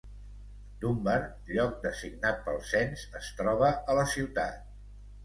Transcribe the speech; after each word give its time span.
Dunbar, 0.85 1.17
lloc 1.49 1.75
designat 1.83 2.39
pel 2.47 2.57
cens, 2.71 3.05
es 3.21 3.29
troba 3.43 3.71
a 3.95 3.99
la 4.01 4.07
ciutat. 4.15 4.65